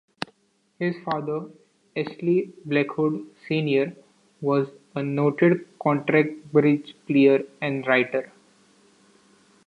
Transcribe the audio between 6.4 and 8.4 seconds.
bridge player and writer.